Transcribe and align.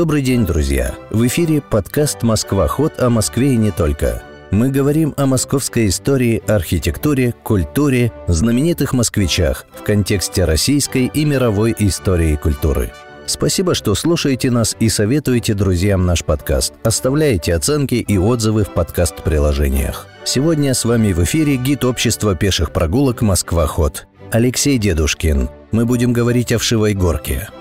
Добрый 0.00 0.22
день, 0.22 0.46
друзья! 0.46 0.94
В 1.10 1.26
эфире 1.26 1.60
подкаст 1.60 2.22
«Москва. 2.22 2.66
Ход» 2.68 2.98
о 3.00 3.10
Москве 3.10 3.52
и 3.52 3.56
не 3.58 3.70
только. 3.70 4.22
Мы 4.50 4.70
говорим 4.70 5.12
о 5.18 5.26
московской 5.26 5.88
истории, 5.88 6.42
архитектуре, 6.48 7.34
культуре, 7.42 8.10
знаменитых 8.26 8.94
москвичах 8.94 9.66
в 9.78 9.82
контексте 9.82 10.46
российской 10.46 11.04
и 11.04 11.26
мировой 11.26 11.76
истории 11.78 12.32
и 12.32 12.36
культуры. 12.38 12.92
Спасибо, 13.26 13.74
что 13.74 13.94
слушаете 13.94 14.50
нас 14.50 14.74
и 14.80 14.88
советуете 14.88 15.52
друзьям 15.52 16.06
наш 16.06 16.24
подкаст. 16.24 16.72
Оставляете 16.82 17.54
оценки 17.54 17.96
и 17.96 18.16
отзывы 18.16 18.64
в 18.64 18.70
подкаст-приложениях. 18.70 20.06
Сегодня 20.24 20.72
с 20.72 20.86
вами 20.86 21.12
в 21.12 21.22
эфире 21.24 21.56
гид 21.56 21.84
общества 21.84 22.34
пеших 22.34 22.72
прогулок 22.72 23.20
«Москва-ход» 23.20 24.06
Алексей 24.30 24.78
Дедушкин. 24.78 25.50
Мы 25.72 25.84
будем 25.84 26.14
говорить 26.14 26.52
о 26.52 26.58
Вшивой 26.58 26.94
горке– 26.94 27.50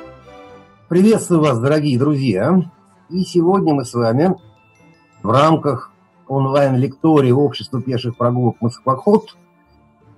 Приветствую 0.90 1.42
вас, 1.42 1.60
дорогие 1.60 2.00
друзья. 2.00 2.64
И 3.12 3.22
сегодня 3.22 3.76
мы 3.76 3.86
с 3.86 3.94
вами 3.94 4.36
в 5.22 5.30
рамках 5.30 5.92
онлайн-лектории 6.28 7.30
Общества 7.30 7.80
пеших 7.80 8.18
прогулок 8.18 8.60
«Москвоход» 8.60 9.38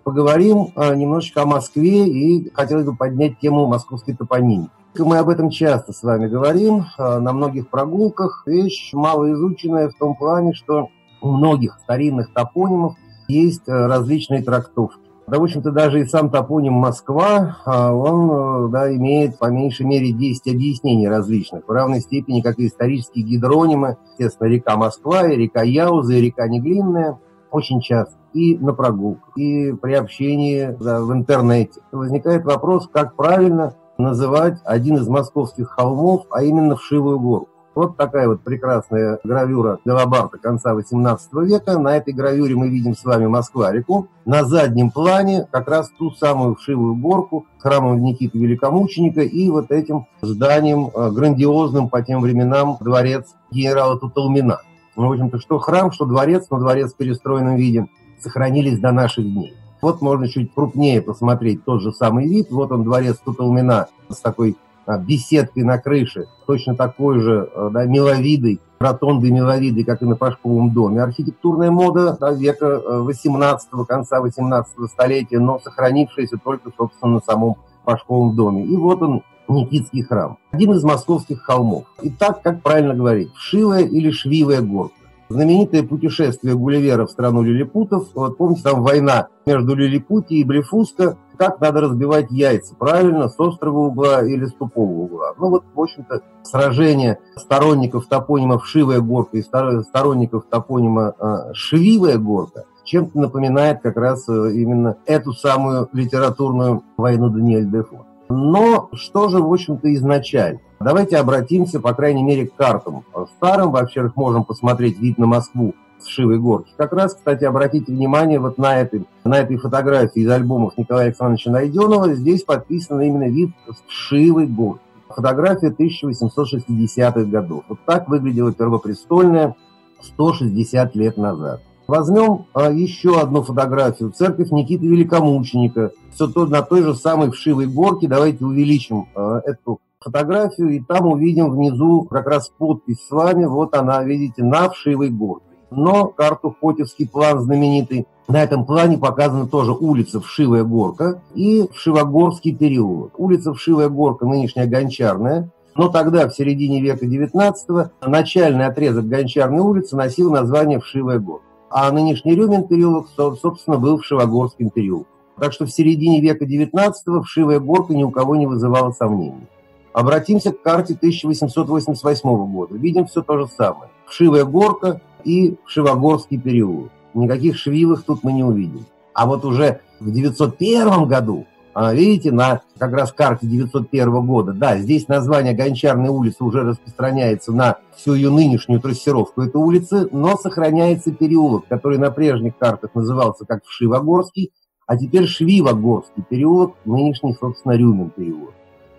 поговорим 0.05 0.71
а, 0.77 0.95
немножечко 0.95 1.41
о 1.41 1.45
Москве 1.45 2.07
и 2.07 2.49
хотелось 2.53 2.85
бы 2.85 2.95
поднять 2.95 3.37
тему 3.39 3.67
московской 3.67 4.15
топонимики. 4.15 4.71
Мы 4.97 5.17
об 5.17 5.27
этом 5.27 5.49
часто 5.49 5.91
с 5.91 6.03
вами 6.03 6.29
говорим 6.29 6.85
а, 6.97 7.19
на 7.19 7.33
многих 7.33 7.67
прогулках. 7.67 8.43
Вещь 8.45 8.93
малоизученная 8.93 9.89
в 9.89 9.95
том 9.95 10.15
плане, 10.15 10.53
что 10.53 10.87
у 11.19 11.31
многих 11.33 11.79
старинных 11.83 12.31
топонимов 12.31 12.95
есть 13.27 13.67
а, 13.67 13.89
различные 13.89 14.41
трактовки. 14.41 15.00
Да, 15.31 15.39
в 15.39 15.43
общем-то, 15.43 15.71
даже 15.71 16.01
и 16.01 16.05
сам 16.05 16.29
топоним 16.29 16.73
Москва, 16.73 17.59
а, 17.63 17.93
он 17.93 18.65
э, 18.65 18.69
да, 18.69 18.93
имеет 18.93 19.39
по 19.39 19.45
меньшей 19.45 19.85
мере 19.85 20.11
10 20.11 20.53
объяснений 20.53 21.07
различных, 21.07 21.65
в 21.65 21.71
равной 21.71 22.01
степени, 22.01 22.41
как 22.41 22.59
и 22.59 22.67
исторические 22.67 23.23
гидронимы, 23.23 23.95
естественно, 24.09 24.49
река 24.49 24.75
Москва, 24.75 25.29
и 25.29 25.37
река 25.37 25.63
Яуза, 25.63 26.15
и 26.15 26.21
река 26.21 26.49
Неглинная, 26.49 27.17
очень 27.49 27.79
часто 27.79 28.13
и 28.33 28.57
на 28.57 28.73
прогулках, 28.73 29.37
и 29.37 29.71
при 29.71 29.93
общении 29.93 30.75
да, 30.77 30.99
в 30.99 31.13
интернете. 31.13 31.79
Возникает 31.93 32.43
вопрос, 32.43 32.89
как 32.91 33.15
правильно 33.15 33.73
называть 33.97 34.59
один 34.65 34.97
из 34.97 35.07
московских 35.07 35.69
холмов, 35.69 36.25
а 36.29 36.43
именно 36.43 36.75
Вшивую 36.75 37.21
гору. 37.21 37.47
Вот 37.73 37.95
такая 37.95 38.27
вот 38.27 38.41
прекрасная 38.41 39.19
гравюра 39.23 39.79
Делабарта 39.85 40.37
конца 40.37 40.73
XVIII 40.73 41.17
века. 41.45 41.79
На 41.79 41.95
этой 41.95 42.13
гравюре 42.13 42.55
мы 42.55 42.67
видим 42.67 42.95
с 42.95 43.05
вами 43.05 43.27
Москва-реку. 43.27 44.07
На 44.25 44.43
заднем 44.43 44.91
плане 44.91 45.47
как 45.51 45.69
раз 45.69 45.89
ту 45.97 46.11
самую 46.11 46.55
вшивую 46.55 46.95
горку 46.95 47.45
храмом 47.59 48.01
Никиты 48.01 48.37
Великомученика 48.37 49.21
и 49.21 49.49
вот 49.49 49.71
этим 49.71 50.07
зданием 50.21 50.89
э, 50.93 51.11
грандиозным 51.11 51.87
по 51.87 52.01
тем 52.01 52.21
временам 52.21 52.77
дворец 52.81 53.27
генерала 53.51 53.97
Туталмина. 53.97 54.59
Ну, 54.97 55.07
в 55.07 55.11
общем-то, 55.13 55.39
что 55.39 55.57
храм, 55.59 55.93
что 55.93 56.05
дворец, 56.05 56.47
но 56.49 56.59
дворец 56.59 56.93
в 56.93 56.97
перестроенном 56.97 57.55
виде 57.55 57.87
сохранились 58.19 58.79
до 58.79 58.91
наших 58.91 59.23
дней. 59.23 59.55
Вот 59.81 60.01
можно 60.01 60.27
чуть 60.27 60.53
крупнее 60.53 61.01
посмотреть 61.01 61.63
тот 61.63 61.81
же 61.81 61.93
самый 61.93 62.27
вид. 62.27 62.51
Вот 62.51 62.71
он, 62.71 62.83
дворец 62.83 63.17
Туталмина 63.23 63.87
с 64.09 64.17
такой 64.19 64.57
беседкой 64.87 65.63
на 65.63 65.77
крыше, 65.77 66.27
точно 66.45 66.75
такой 66.75 67.19
же 67.19 67.49
э, 67.53 67.69
да, 67.71 67.85
миловидой, 67.85 68.59
ротондой 68.79 69.31
миловидой, 69.31 69.83
как 69.83 70.01
и 70.01 70.05
на 70.05 70.15
Пашковом 70.15 70.71
доме. 70.71 71.01
Архитектурная 71.01 71.71
мода 71.71 72.17
да, 72.19 72.31
века 72.31 72.79
18 72.79 73.69
э, 73.71 73.85
конца 73.87 74.21
18 74.21 74.73
столетия, 74.89 75.39
но 75.39 75.59
сохранившаяся 75.59 76.37
только, 76.43 76.71
собственно, 76.77 77.13
на 77.13 77.21
самом 77.21 77.55
Пашковом 77.83 78.35
доме. 78.35 78.65
И 78.65 78.75
вот 78.75 79.01
он, 79.01 79.23
Никитский 79.47 80.03
храм. 80.03 80.37
Один 80.51 80.71
из 80.73 80.83
московских 80.83 81.41
холмов. 81.41 81.83
Итак, 82.01 82.41
как 82.41 82.61
правильно 82.61 82.93
говорить, 82.93 83.31
Шивая 83.35 83.83
или 83.83 84.11
Швивая 84.11 84.61
горка? 84.61 84.95
знаменитое 85.31 85.83
путешествие 85.83 86.55
Гулливера 86.55 87.05
в 87.05 87.11
страну 87.11 87.41
лилипутов. 87.41 88.09
Вот 88.13 88.37
помните, 88.37 88.63
там 88.63 88.83
война 88.83 89.27
между 89.45 89.75
Лилипути 89.75 90.35
и 90.35 90.43
Блефуско. 90.43 91.17
Как 91.41 91.59
надо 91.59 91.81
разбивать 91.81 92.29
яйца, 92.29 92.75
правильно, 92.75 93.27
с 93.27 93.39
острого 93.39 93.87
угла 93.87 94.23
или 94.23 94.45
с 94.45 94.53
тупого 94.53 94.91
угла. 94.91 95.33
Ну 95.39 95.49
вот, 95.49 95.63
в 95.73 95.81
общем-то, 95.81 96.21
сражение 96.43 97.17
сторонников 97.35 98.05
топонима 98.05 98.59
Вшивая 98.59 98.99
горка 98.99 99.37
и 99.37 99.41
сторонников 99.41 100.45
топонима 100.51 101.15
э, 101.19 102.17
горка 102.19 102.65
чем-то 102.83 103.17
напоминает 103.17 103.81
как 103.81 103.97
раз 103.97 104.29
э, 104.29 104.51
именно 104.53 104.97
эту 105.07 105.33
самую 105.33 105.89
литературную 105.93 106.83
войну 106.95 107.29
Даниэль 107.29 107.71
Дефо. 107.71 108.05
Но 108.29 108.89
что 108.93 109.29
же, 109.29 109.39
в 109.41 109.51
общем-то, 109.51 109.91
изначально? 109.95 110.59
Давайте 110.79 111.17
обратимся, 111.17 111.79
по 111.79 111.95
крайней 111.95 112.21
мере, 112.21 112.49
к 112.49 112.55
картам. 112.55 113.03
Старым, 113.37 113.71
во-первых, 113.71 114.15
можем 114.15 114.43
посмотреть 114.43 114.99
вид 114.99 115.17
на 115.17 115.25
Москву 115.25 115.73
с 116.03 116.07
Шивой 116.07 116.39
горки. 116.39 116.71
Как 116.77 116.93
раз, 116.93 117.15
кстати, 117.15 117.43
обратите 117.43 117.91
внимание 117.91 118.39
вот 118.39 118.57
на 118.57 118.79
этой, 118.79 119.05
на 119.23 119.39
этой 119.39 119.57
фотографии 119.57 120.21
из 120.21 120.29
альбомов 120.29 120.77
Николая 120.77 121.07
Александровича 121.07 121.51
Найденова. 121.51 122.13
Здесь 122.13 122.43
подписан 122.43 123.01
именно 123.01 123.29
вид 123.29 123.51
с 123.69 123.91
Шивой 123.91 124.47
горки. 124.47 124.81
Фотография 125.09 125.69
1860-х 125.69 127.23
годов. 127.23 127.63
Вот 127.67 127.79
так 127.85 128.07
выглядела 128.07 128.53
Первопрестольная 128.53 129.55
160 130.01 130.95
лет 130.95 131.17
назад. 131.17 131.61
Возьмем 131.87 132.45
а, 132.53 132.71
еще 132.71 133.19
одну 133.19 133.43
фотографию. 133.43 134.11
Церковь 134.11 134.51
Никиты 134.51 134.87
Великомученика. 134.87 135.91
Все 136.13 136.27
то 136.27 136.45
на 136.45 136.61
той 136.61 136.83
же 136.83 136.95
самой 136.95 137.31
вшивой 137.31 137.67
горке. 137.67 138.07
Давайте 138.07 138.45
увеличим 138.45 139.09
а, 139.13 139.41
эту 139.43 139.81
фотографию, 139.99 140.69
и 140.69 140.79
там 140.79 141.07
увидим 141.07 141.51
внизу 141.51 142.03
как 142.03 142.27
раз 142.27 142.49
подпись 142.57 143.05
с 143.05 143.11
вами. 143.11 143.45
Вот 143.45 143.75
она, 143.75 144.03
видите, 144.03 144.43
на 144.43 144.69
вшивой 144.69 145.09
горке. 145.09 145.45
Но 145.71 146.07
карту 146.07 146.55
Хотевский 146.61 147.07
план 147.07 147.39
знаменитый. 147.39 148.05
На 148.27 148.43
этом 148.43 148.65
плане 148.65 148.97
показана 148.97 149.47
тоже 149.47 149.71
улица 149.71 150.21
Вшивая 150.21 150.63
горка 150.63 151.21
и 151.33 151.67
Вшивогорский 151.73 152.55
переулок. 152.55 153.19
Улица 153.19 153.53
Вшивая 153.53 153.89
горка, 153.89 154.25
нынешняя 154.25 154.67
Гончарная, 154.67 155.49
но 155.75 155.89
тогда, 155.89 156.29
в 156.29 156.35
середине 156.35 156.81
века 156.81 157.05
XIX, 157.05 157.89
начальный 158.05 158.65
отрезок 158.65 159.07
Гончарной 159.07 159.61
улицы 159.61 159.95
носил 159.95 160.31
название 160.31 160.79
Вшивая 160.79 161.19
горка 161.19 161.45
а 161.71 161.91
нынешний 161.91 162.35
Рюмин 162.35 162.67
переулок, 162.67 163.07
собственно, 163.15 163.77
был 163.77 163.97
в 163.97 164.05
Шивогорском 164.05 164.69
переулке. 164.69 165.07
Так 165.39 165.53
что 165.53 165.65
в 165.65 165.71
середине 165.71 166.21
века 166.21 166.45
XIX 166.45 166.93
вшивая 167.23 167.59
горка 167.59 167.93
ни 167.93 168.03
у 168.03 168.11
кого 168.11 168.35
не 168.35 168.45
вызывала 168.45 168.91
сомнений. 168.91 169.47
Обратимся 169.93 170.51
к 170.51 170.61
карте 170.61 170.93
1888 170.93 172.51
года. 172.51 172.75
Видим 172.75 173.05
все 173.05 173.21
то 173.21 173.37
же 173.37 173.47
самое. 173.47 173.91
Вшивая 174.05 174.45
горка 174.45 175.01
и 175.23 175.55
Вшивогорский 175.65 176.39
переулок. 176.39 176.91
Никаких 177.13 177.57
швивых 177.57 178.03
тут 178.03 178.23
мы 178.23 178.31
не 178.31 178.43
увидим. 178.43 178.85
А 179.13 179.25
вот 179.25 179.43
уже 179.43 179.81
в 179.99 180.11
901 180.11 181.05
году 181.05 181.45
а, 181.73 181.93
видите, 181.93 182.31
на 182.31 182.61
как 182.77 182.91
раз 182.91 183.13
карте 183.13 183.47
901 183.47 184.25
года, 184.25 184.51
да, 184.51 184.77
здесь 184.77 185.07
название 185.07 185.53
Гончарной 185.53 186.09
улицы 186.09 186.43
уже 186.43 186.63
распространяется 186.63 187.53
на 187.53 187.77
всю 187.95 188.13
ее 188.13 188.29
нынешнюю 188.29 188.81
трассировку 188.81 189.41
этой 189.41 189.55
улицы, 189.55 190.09
но 190.11 190.35
сохраняется 190.35 191.13
переулок, 191.13 191.67
который 191.69 191.97
на 191.97 192.11
прежних 192.11 192.57
картах 192.57 192.93
назывался 192.93 193.45
как 193.45 193.63
Вшивогорский, 193.65 194.51
а 194.85 194.97
теперь 194.97 195.27
Швивогорский 195.27 196.23
переулок, 196.29 196.75
нынешний, 196.83 197.33
собственно, 197.39 197.73
Рюмин 197.73 198.09
переулок. 198.09 198.53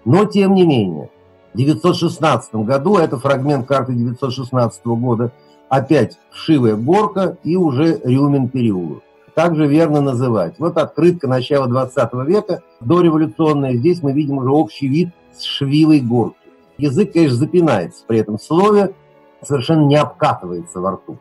Но, 0.04 0.24
тем 0.24 0.54
не 0.54 0.66
менее, 0.66 1.10
в 1.54 1.58
916 1.58 2.54
году, 2.56 2.96
это 2.96 3.18
фрагмент 3.18 3.66
карты 3.66 3.92
916 3.92 4.84
года, 4.86 5.32
опять 5.68 6.18
Вшивая 6.30 6.76
горка 6.76 7.36
и 7.44 7.56
уже 7.56 8.00
Рюмин 8.04 8.48
переулок 8.48 9.02
также 9.34 9.66
верно 9.66 10.00
называть. 10.00 10.54
Вот 10.58 10.76
открытка 10.76 11.28
начала 11.28 11.66
20 11.66 12.12
века, 12.26 12.62
дореволюционная. 12.80 13.74
Здесь 13.76 14.02
мы 14.02 14.12
видим 14.12 14.38
уже 14.38 14.50
общий 14.50 14.88
вид 14.88 15.10
с 15.34 15.42
швивой 15.42 16.00
горки. 16.00 16.36
Язык, 16.78 17.12
конечно, 17.12 17.36
запинается 17.36 18.04
при 18.06 18.18
этом 18.18 18.38
слове, 18.38 18.94
совершенно 19.42 19.86
не 19.86 19.96
обкатывается 19.96 20.80
во 20.80 20.92
рту. 20.92 21.18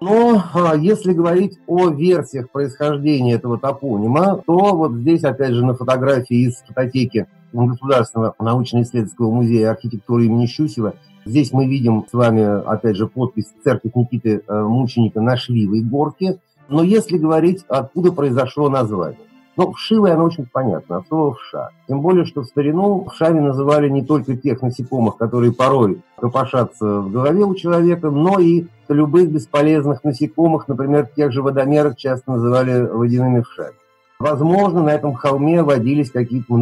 Но 0.00 0.42
а, 0.54 0.74
если 0.76 1.12
говорить 1.12 1.58
о 1.66 1.90
версиях 1.90 2.50
происхождения 2.50 3.34
этого 3.34 3.58
топонима, 3.58 4.42
то 4.46 4.74
вот 4.74 4.92
здесь, 4.92 5.24
опять 5.24 5.52
же, 5.52 5.64
на 5.64 5.74
фотографии 5.74 6.46
из 6.46 6.56
фототеки 6.66 7.26
Государственного 7.52 8.34
научно-исследовательского 8.38 9.30
музея 9.30 9.72
архитектуры 9.72 10.24
имени 10.24 10.46
Щусева, 10.46 10.94
здесь 11.26 11.52
мы 11.52 11.66
видим 11.66 12.06
с 12.08 12.14
вами, 12.14 12.42
опять 12.42 12.96
же, 12.96 13.08
подпись 13.08 13.52
«Церковь 13.62 13.92
Никиты 13.94 14.42
э, 14.46 14.62
Мученика 14.62 15.20
на 15.20 15.36
Швивой 15.36 15.82
горке», 15.82 16.38
но 16.68 16.82
если 16.82 17.18
говорить, 17.18 17.64
откуда 17.68 18.12
произошло 18.12 18.70
название, 18.70 19.18
ну, 19.60 19.72
вшивое, 19.72 20.14
оно 20.14 20.24
очень 20.24 20.46
понятно, 20.50 20.96
от 20.96 21.08
слова 21.08 21.34
вша. 21.34 21.68
Тем 21.86 22.00
более, 22.00 22.24
что 22.24 22.40
в 22.40 22.46
старину 22.46 23.04
вшами 23.04 23.40
называли 23.40 23.90
не 23.90 24.02
только 24.02 24.34
тех 24.34 24.62
насекомых, 24.62 25.18
которые 25.18 25.52
порой 25.52 26.00
копошатся 26.16 27.00
в 27.00 27.12
голове 27.12 27.44
у 27.44 27.54
человека, 27.54 28.10
но 28.10 28.38
и 28.38 28.64
любых 28.88 29.30
бесполезных 29.30 30.02
насекомых, 30.02 30.66
например, 30.66 31.10
тех 31.14 31.30
же 31.30 31.42
водомерок 31.42 31.98
часто 31.98 32.32
называли 32.32 32.86
водяными 32.86 33.42
вшами. 33.42 33.74
Возможно, 34.18 34.82
на 34.82 34.94
этом 34.94 35.12
холме 35.12 35.62
водились 35.62 36.10
какие-то 36.10 36.54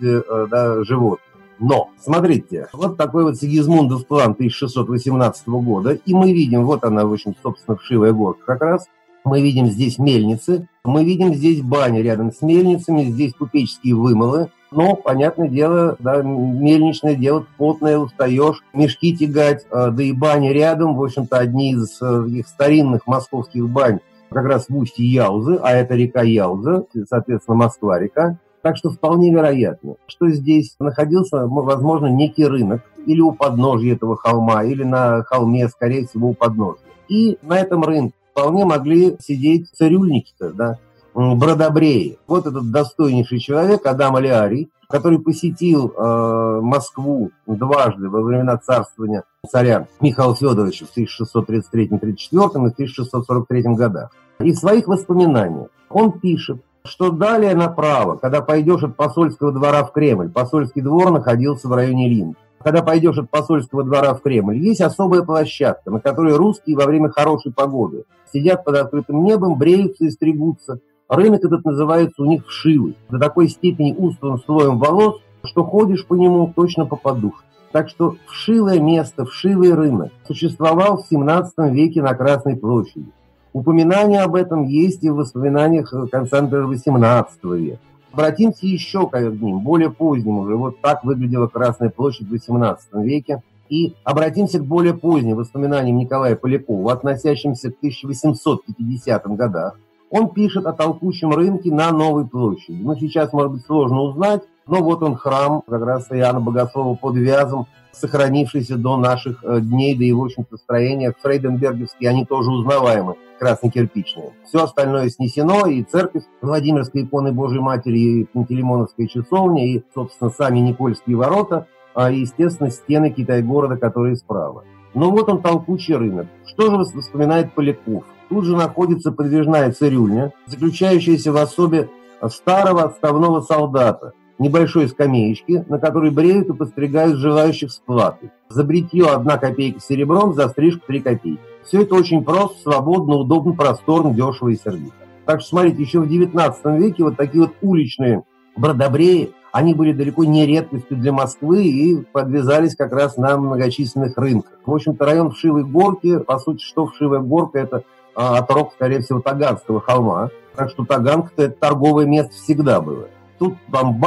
э, 0.00 0.46
да, 0.48 0.84
животных. 0.84 1.24
Но, 1.58 1.90
смотрите, 2.00 2.68
вот 2.72 2.96
такой 2.96 3.24
вот 3.24 3.36
Сигизмундов 3.36 4.06
план 4.06 4.30
1618 4.30 5.48
года, 5.48 5.90
и 5.90 6.14
мы 6.14 6.32
видим, 6.32 6.64
вот 6.64 6.84
она, 6.84 7.04
в 7.04 7.12
общем, 7.12 7.34
собственно, 7.42 7.76
вшивая 7.76 8.12
горка 8.12 8.44
как 8.46 8.62
раз, 8.62 8.86
мы 9.28 9.42
видим 9.42 9.66
здесь 9.66 9.98
мельницы, 9.98 10.68
мы 10.84 11.04
видим 11.04 11.34
здесь 11.34 11.60
бани 11.60 11.98
рядом 11.98 12.32
с 12.32 12.40
мельницами, 12.42 13.04
здесь 13.04 13.34
купеческие 13.34 13.94
вымылы, 13.94 14.50
но, 14.70 14.96
понятное 14.96 15.48
дело, 15.48 15.96
да, 15.98 16.22
мельничное 16.22 17.14
дело 17.14 17.46
потное, 17.56 17.98
устаешь, 17.98 18.62
мешки 18.72 19.16
тягать, 19.16 19.66
а, 19.70 19.90
да 19.90 20.02
и 20.02 20.12
бани 20.12 20.48
рядом, 20.48 20.96
в 20.96 21.02
общем-то, 21.02 21.38
одни 21.38 21.72
из 21.72 22.00
э, 22.02 22.26
их 22.28 22.48
старинных 22.48 23.06
московских 23.06 23.68
бань, 23.68 24.00
как 24.30 24.44
раз 24.44 24.66
в 24.68 24.76
устье 24.76 25.06
Яузы, 25.06 25.58
а 25.62 25.72
это 25.72 25.94
река 25.94 26.22
Яуза, 26.22 26.84
соответственно, 27.08 27.56
Москва-река. 27.56 28.38
Так 28.60 28.76
что 28.76 28.90
вполне 28.90 29.32
вероятно, 29.32 29.94
что 30.06 30.28
здесь 30.28 30.74
находился, 30.80 31.46
возможно, 31.46 32.08
некий 32.08 32.44
рынок 32.44 32.82
или 33.06 33.20
у 33.20 33.32
подножья 33.32 33.94
этого 33.94 34.16
холма, 34.16 34.64
или 34.64 34.82
на 34.82 35.22
холме, 35.22 35.68
скорее 35.68 36.06
всего, 36.06 36.30
у 36.30 36.34
подножья. 36.34 36.82
И 37.08 37.38
на 37.40 37.58
этом 37.58 37.82
рынке 37.84 38.17
вполне 38.38 38.64
могли 38.64 39.16
сидеть 39.20 39.68
цирюльники-то, 39.72 40.52
да, 40.52 40.78
бродобреи. 41.14 42.18
Вот 42.26 42.46
этот 42.46 42.70
достойнейший 42.70 43.40
человек, 43.40 43.84
Адам 43.84 44.16
Алиарий, 44.16 44.70
который 44.88 45.18
посетил 45.18 45.88
э, 45.90 46.60
Москву 46.62 47.30
дважды 47.46 48.08
во 48.08 48.22
времена 48.22 48.56
царствования 48.56 49.24
царя 49.46 49.86
Михаила 50.00 50.34
Федоровича 50.34 50.86
в 50.86 50.96
1633-34 50.96 51.90
и 51.90 51.96
1643 51.96 53.62
годах. 53.74 54.10
И 54.38 54.52
в 54.52 54.56
своих 54.56 54.86
воспоминаниях 54.86 55.68
он 55.90 56.12
пишет, 56.12 56.62
что 56.84 57.10
далее 57.10 57.54
направо, 57.54 58.16
когда 58.16 58.40
пойдешь 58.40 58.82
от 58.84 58.96
посольского 58.96 59.52
двора 59.52 59.84
в 59.84 59.92
Кремль, 59.92 60.30
посольский 60.30 60.80
двор 60.80 61.10
находился 61.10 61.68
в 61.68 61.72
районе 61.72 62.08
Рима, 62.08 62.34
когда 62.62 62.82
пойдешь 62.82 63.18
от 63.18 63.30
посольского 63.30 63.84
двора 63.84 64.14
в 64.14 64.22
Кремль, 64.22 64.58
есть 64.58 64.80
особая 64.80 65.22
площадка, 65.22 65.90
на 65.90 66.00
которой 66.00 66.36
русские 66.36 66.76
во 66.76 66.86
время 66.86 67.10
хорошей 67.10 67.52
погоды 67.52 68.04
сидят 68.32 68.64
под 68.64 68.76
открытым 68.76 69.24
небом, 69.24 69.56
бреются 69.56 70.04
и 70.04 70.10
стригутся, 70.10 70.80
Рынок 71.08 71.42
этот 71.42 71.64
называется 71.64 72.22
у 72.22 72.26
них 72.26 72.46
вшивый. 72.46 72.94
До 73.08 73.18
такой 73.18 73.48
степени 73.48 73.94
устлан 73.96 74.38
слоем 74.44 74.78
волос, 74.78 75.20
что 75.42 75.64
ходишь 75.64 76.06
по 76.06 76.14
нему 76.14 76.52
точно 76.54 76.84
по 76.84 76.96
подушке. 76.96 77.46
Так 77.72 77.88
что 77.88 78.16
вшивое 78.26 78.78
место, 78.78 79.24
вшивый 79.24 79.72
рынок 79.74 80.10
существовал 80.26 80.98
в 80.98 81.06
17 81.06 81.54
веке 81.72 82.02
на 82.02 82.14
Красной 82.14 82.56
площади. 82.56 83.10
Упоминание 83.54 84.20
об 84.20 84.34
этом 84.34 84.64
есть 84.64 85.02
и 85.02 85.08
в 85.08 85.16
воспоминаниях 85.16 85.90
конца 86.10 86.40
XVIII 86.40 87.26
века. 87.56 87.80
Обратимся 88.12 88.66
еще 88.66 89.08
к 89.08 89.14
одним, 89.14 89.60
более 89.60 89.90
поздним 89.90 90.38
уже. 90.38 90.56
Вот 90.56 90.80
так 90.80 91.04
выглядела 91.04 91.46
Красная 91.46 91.90
площадь 91.90 92.28
в 92.28 92.34
XVIII 92.34 92.78
веке. 93.02 93.42
И 93.68 93.94
обратимся 94.02 94.60
к 94.60 94.64
более 94.64 94.94
поздним 94.94 95.36
воспоминаниям 95.36 95.98
Николая 95.98 96.36
Полякова, 96.36 96.92
относящимся 96.92 97.70
к 97.70 97.76
1850 97.76 99.26
годах. 99.36 99.78
Он 100.10 100.30
пишет 100.30 100.66
о 100.66 100.72
толкучем 100.72 101.30
рынке 101.30 101.72
на 101.72 101.90
Новой 101.92 102.26
площади. 102.26 102.80
Ну, 102.80 102.94
сейчас, 102.96 103.32
может 103.32 103.52
быть, 103.52 103.66
сложно 103.66 104.00
узнать, 104.02 104.42
но 104.66 104.82
вот 104.82 105.02
он 105.02 105.16
храм, 105.16 105.62
как 105.66 105.82
раз 105.82 106.06
Иоанна 106.10 106.40
Богослова 106.40 106.94
под 106.94 107.16
Вязом, 107.16 107.66
сохранившийся 107.92 108.76
до 108.76 108.96
наших 108.96 109.42
э, 109.44 109.60
дней, 109.60 109.96
да 109.96 110.04
и, 110.04 110.12
в 110.12 110.22
общем-то, 110.22 110.56
строения 110.56 111.14
фрейденбергевские, 111.20 112.10
они 112.10 112.24
тоже 112.24 112.50
узнаваемы, 112.50 113.16
красно-кирпичные. 113.38 114.32
Все 114.44 114.64
остальное 114.64 115.08
снесено, 115.10 115.66
и 115.66 115.82
церковь 115.82 116.24
Владимирской 116.40 117.02
иконы 117.02 117.32
Божьей 117.32 117.60
Матери, 117.60 117.98
и 117.98 118.24
Пантелеймоновская 118.24 119.08
часовня, 119.08 119.66
и, 119.66 119.82
собственно, 119.94 120.30
сами 120.30 120.60
Никольские 120.60 121.16
ворота, 121.16 121.66
а, 121.94 122.10
естественно, 122.10 122.70
стены 122.70 123.10
Китай-города, 123.10 123.76
которые 123.76 124.16
справа. 124.16 124.64
Но 124.94 125.10
вот 125.10 125.28
он 125.28 125.42
толкучий 125.42 125.94
рынок. 125.94 126.26
Что 126.46 126.70
же 126.70 127.00
вспоминает 127.00 127.52
Поляков? 127.54 128.04
Тут 128.28 128.44
же 128.44 128.56
находится 128.56 129.10
подвижная 129.10 129.72
цирюльня, 129.72 130.32
заключающаяся 130.46 131.32
в 131.32 131.36
особе 131.36 131.88
старого 132.28 132.82
отставного 132.84 133.40
солдата, 133.40 134.12
небольшой 134.38 134.88
скамеечки, 134.88 135.64
на 135.68 135.78
которой 135.78 136.10
бреют 136.10 136.48
и 136.48 136.52
подстригают 136.52 137.16
желающих 137.16 137.70
с 137.70 137.78
платой. 137.78 138.30
За 138.48 138.64
бритье 138.64 139.06
одна 139.06 139.38
копейка 139.38 139.80
серебром, 139.80 140.34
за 140.34 140.48
стрижку 140.48 140.82
три 140.86 141.00
копейки. 141.00 141.40
Все 141.64 141.82
это 141.82 141.94
очень 141.94 142.24
просто, 142.24 142.60
свободно, 142.62 143.16
удобно, 143.16 143.52
просторно, 143.52 144.14
дешево 144.14 144.48
и 144.48 144.56
сердито. 144.56 144.92
Так 145.24 145.40
что, 145.40 145.50
смотрите, 145.50 145.82
еще 145.82 146.00
в 146.00 146.08
19 146.08 146.64
веке 146.80 147.04
вот 147.04 147.16
такие 147.16 147.44
вот 147.44 147.54
уличные 147.60 148.24
бродобреи, 148.56 149.30
они 149.52 149.74
были 149.74 149.92
далеко 149.92 150.24
не 150.24 150.46
редкостью 150.46 150.96
для 150.96 151.12
Москвы 151.12 151.64
и 151.64 151.96
подвязались 152.12 152.76
как 152.76 152.92
раз 152.92 153.16
на 153.16 153.36
многочисленных 153.38 154.16
рынках. 154.16 154.52
В 154.64 154.74
общем-то, 154.74 155.04
район 155.04 155.30
Вшивой 155.30 155.64
Горки, 155.64 156.18
по 156.18 156.38
сути, 156.38 156.62
что 156.62 156.86
Вшивая 156.86 157.20
Горка, 157.20 157.58
это 157.58 157.84
а, 158.18 158.38
отрок, 158.38 158.72
скорее 158.72 159.00
всего, 159.00 159.20
Таганского 159.20 159.80
холма. 159.80 160.30
Так 160.56 160.70
что 160.70 160.84
Таганка 160.84 161.30
это 161.36 161.54
торговое 161.54 162.04
место 162.04 162.32
всегда 162.32 162.80
было. 162.80 163.06
Тут 163.38 163.54
там 163.72 164.02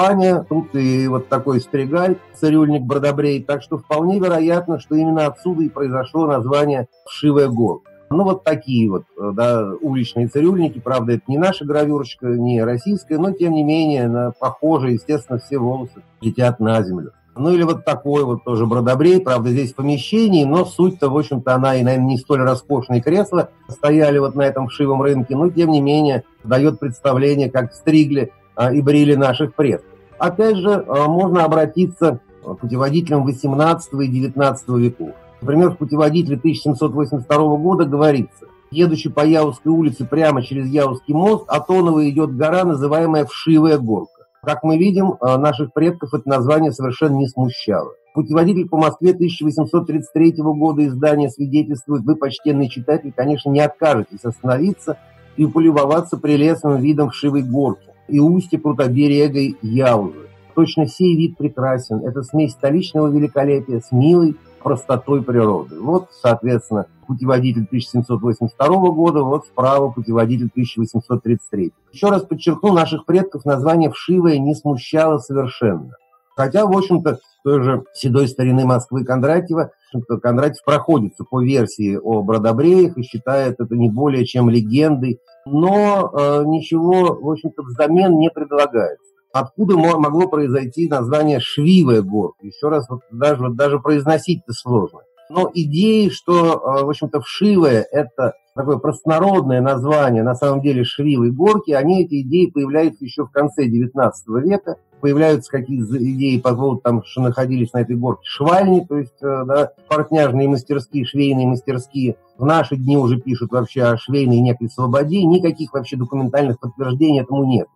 тут 0.49 0.75
и 0.75 1.07
вот 1.07 1.29
такой 1.29 1.61
стригаль, 1.61 2.17
цирюльник 2.33 2.81
Бродобрей. 2.81 3.41
Так 3.41 3.63
что 3.63 3.77
вполне 3.77 4.19
вероятно, 4.19 4.81
что 4.81 4.95
именно 4.95 5.27
отсюда 5.27 5.63
и 5.63 5.69
произошло 5.69 6.27
название 6.27 6.89
«Вшивая 7.05 7.47
горка». 7.47 7.89
Ну, 8.09 8.25
вот 8.25 8.43
такие 8.43 8.91
вот 8.91 9.05
да, 9.17 9.71
уличные 9.79 10.27
цирюльники. 10.27 10.79
Правда, 10.79 11.13
это 11.13 11.23
не 11.27 11.37
наша 11.37 11.63
гравюрочка, 11.63 12.27
не 12.27 12.61
российская, 12.61 13.17
но, 13.17 13.31
тем 13.31 13.53
не 13.53 13.63
менее, 13.63 14.33
похоже, 14.37 14.91
естественно, 14.91 15.39
все 15.39 15.57
волосы 15.57 16.03
летят 16.19 16.59
на 16.59 16.83
землю. 16.83 17.13
Ну 17.35 17.53
или 17.53 17.63
вот 17.63 17.85
такой 17.85 18.25
вот 18.25 18.43
тоже 18.43 18.65
бродобрей, 18.65 19.21
правда, 19.21 19.49
здесь 19.51 19.71
в 19.71 19.75
помещении, 19.75 20.43
но 20.43 20.65
суть-то, 20.65 21.09
в 21.09 21.17
общем-то, 21.17 21.55
она 21.55 21.75
и, 21.75 21.83
наверное, 21.83 22.07
не 22.07 22.17
столь 22.17 22.41
роскошные 22.41 23.01
кресла 23.01 23.49
стояли 23.69 24.17
вот 24.17 24.35
на 24.35 24.41
этом 24.41 24.67
вшивом 24.67 25.01
рынке, 25.01 25.35
но, 25.35 25.49
тем 25.49 25.71
не 25.71 25.81
менее, 25.81 26.23
дает 26.43 26.79
представление, 26.79 27.49
как 27.49 27.73
стригли 27.73 28.33
а, 28.55 28.73
и 28.73 28.81
брили 28.81 29.15
наших 29.15 29.55
предков. 29.55 29.89
Опять 30.17 30.57
же, 30.57 30.83
а, 30.87 31.07
можно 31.07 31.45
обратиться 31.45 32.19
к 32.43 32.55
путеводителям 32.55 33.23
18 33.23 33.93
и 33.93 34.07
19 34.07 34.69
веков. 34.69 35.11
Например, 35.41 35.71
в 35.71 35.77
путеводителе 35.77 36.37
1782 36.37 37.57
года 37.57 37.85
говорится, 37.85 38.45
едучи 38.71 39.09
по 39.09 39.25
Яузской 39.25 39.71
улице 39.71 40.05
прямо 40.05 40.43
через 40.43 40.67
Яузский 40.67 41.13
мост, 41.13 41.45
от 41.47 41.69
Онова 41.69 42.07
идет 42.09 42.35
гора, 42.35 42.65
называемая 42.65 43.25
Вшивая 43.25 43.77
горка. 43.77 44.20
Как 44.43 44.63
мы 44.63 44.79
видим, 44.79 45.13
э, 45.13 45.37
наших 45.37 45.71
предков 45.71 46.15
это 46.15 46.27
название 46.27 46.71
совершенно 46.71 47.15
не 47.15 47.27
смущало. 47.27 47.93
Путеводитель 48.15 48.67
по 48.67 48.75
Москве 48.75 49.11
1833 49.11 50.41
года 50.55 50.83
издания 50.83 51.29
свидетельствует, 51.29 52.01
вы, 52.03 52.15
почтенный 52.15 52.67
читатель, 52.67 53.13
конечно, 53.15 53.51
не 53.51 53.59
откажетесь 53.59 54.25
остановиться 54.25 54.97
и 55.37 55.45
полюбоваться 55.45 56.17
прелестным 56.17 56.81
видом 56.81 57.11
вшивой 57.11 57.43
горки 57.43 57.93
и 58.07 58.19
устья 58.19 58.57
прутоберега 58.57 59.55
Яузы. 59.61 60.27
Точно 60.55 60.87
сей 60.87 61.15
вид 61.15 61.37
прекрасен. 61.37 62.03
Это 62.03 62.23
смесь 62.23 62.53
столичного 62.53 63.09
великолепия 63.09 63.79
с 63.79 63.91
милой 63.91 64.35
простотой 64.61 65.23
природы. 65.23 65.79
Вот, 65.79 66.09
соответственно, 66.11 66.85
путеводитель 67.07 67.65
1782 67.65 68.67
года, 68.91 69.23
вот 69.23 69.45
справа 69.45 69.89
путеводитель 69.89 70.49
1833. 70.51 71.73
Еще 71.91 72.09
раз 72.09 72.23
подчеркну, 72.23 72.73
наших 72.73 73.05
предков 73.05 73.45
название 73.45 73.91
«вшивое» 73.91 74.37
не 74.37 74.55
смущало 74.55 75.17
совершенно. 75.19 75.91
Хотя, 76.35 76.65
в 76.65 76.75
общем-то, 76.75 77.19
той 77.43 77.63
же 77.63 77.83
седой 77.93 78.27
старины 78.27 78.65
Москвы 78.65 79.03
Кондратьева, 79.03 79.71
Кондратьев 80.21 80.63
проходится 80.63 81.23
по 81.23 81.41
версии 81.41 81.97
о 81.97 82.21
Бродобреях 82.21 82.97
и 82.97 83.03
считает 83.03 83.59
это 83.59 83.75
не 83.75 83.89
более 83.89 84.25
чем 84.25 84.49
легендой, 84.49 85.19
но 85.45 86.11
э, 86.13 86.43
ничего, 86.45 87.15
в 87.15 87.29
общем-то, 87.29 87.63
взамен 87.63 88.17
не 88.17 88.29
предлагается. 88.29 89.10
Откуда 89.33 89.77
могло 89.77 90.27
произойти 90.27 90.89
название 90.89 91.39
«Швивая 91.39 92.01
горка»? 92.01 92.45
Еще 92.45 92.67
раз, 92.67 92.89
вот 92.89 93.01
даже, 93.11 93.43
вот 93.43 93.55
даже 93.55 93.79
произносить-то 93.79 94.51
сложно. 94.53 94.99
Но 95.29 95.49
идеи, 95.53 96.09
что, 96.09 96.55
э, 96.55 96.83
в 96.83 96.89
общем-то, 96.89 97.21
вшивая– 97.21 97.85
это 97.91 98.33
такое 98.53 98.77
простонародное 98.77 99.61
название, 99.61 100.23
на 100.23 100.35
самом 100.35 100.61
деле, 100.61 100.83
швивой 100.83 101.31
горки, 101.31 101.71
они, 101.71 102.03
эти 102.03 102.21
идеи, 102.21 102.47
появляются 102.47 103.05
еще 103.05 103.23
в 103.23 103.31
конце 103.31 103.65
XIX 103.67 104.11
века. 104.41 104.75
Появляются 104.99 105.49
какие-то 105.49 105.97
идеи 105.97 106.37
по 106.39 106.53
поводу, 106.53 106.81
там, 106.81 107.03
что 107.03 107.21
находились 107.21 107.71
на 107.73 107.79
этой 107.79 107.95
горке 107.95 108.23
швальни, 108.25 108.81
то 108.81 108.97
есть, 108.97 109.23
э, 109.23 109.43
да, 109.47 109.71
портняжные 109.87 110.49
мастерские, 110.49 111.05
швейные 111.05 111.47
мастерские. 111.47 112.17
В 112.37 112.45
наши 112.45 112.75
дни 112.75 112.97
уже 112.97 113.17
пишут 113.17 113.51
вообще 113.51 113.83
о 113.83 113.97
швейной 113.97 114.41
некой 114.41 114.69
свободе, 114.69 115.23
никаких 115.23 115.73
вообще 115.73 115.95
документальных 115.95 116.59
подтверждений 116.59 117.21
этому 117.21 117.45
нет. 117.45 117.67